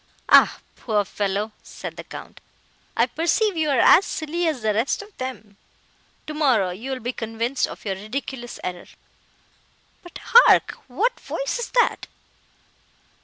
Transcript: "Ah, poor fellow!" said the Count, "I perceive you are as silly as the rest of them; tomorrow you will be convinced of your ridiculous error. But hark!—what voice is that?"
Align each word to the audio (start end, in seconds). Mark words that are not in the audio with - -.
"Ah, 0.29 0.59
poor 0.77 1.05
fellow!" 1.05 1.51
said 1.61 1.95
the 1.95 2.03
Count, 2.03 2.41
"I 2.97 3.05
perceive 3.05 3.55
you 3.55 3.69
are 3.69 3.79
as 3.79 4.03
silly 4.03 4.47
as 4.47 4.63
the 4.63 4.73
rest 4.73 5.03
of 5.03 5.15
them; 5.19 5.57
tomorrow 6.25 6.71
you 6.71 6.89
will 6.89 6.99
be 6.99 7.13
convinced 7.13 7.67
of 7.67 7.85
your 7.85 7.93
ridiculous 7.93 8.59
error. 8.63 8.87
But 10.01 10.17
hark!—what 10.23 11.19
voice 11.19 11.59
is 11.59 11.69
that?" 11.81 12.07